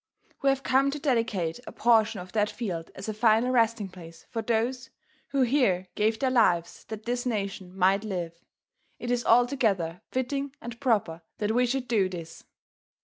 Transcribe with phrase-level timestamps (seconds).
[0.41, 4.25] We have come to dedicate a portion of that field as a final resting place
[4.31, 4.89] for those
[5.27, 8.41] who here gave their lives that this nation might live.
[8.97, 12.45] It is altogether fitting and proper that we should do this.